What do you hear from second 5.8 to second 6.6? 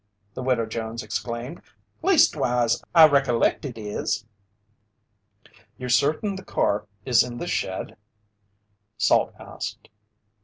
certain the